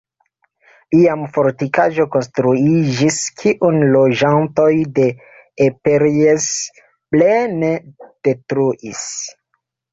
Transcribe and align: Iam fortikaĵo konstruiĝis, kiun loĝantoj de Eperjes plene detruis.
Iam 0.99 1.25
fortikaĵo 1.35 2.05
konstruiĝis, 2.15 3.19
kiun 3.43 3.77
loĝantoj 3.97 4.67
de 4.97 5.07
Eperjes 5.69 6.51
plene 7.15 7.73
detruis. 8.09 9.09